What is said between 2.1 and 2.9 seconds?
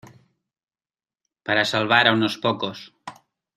unos pocos.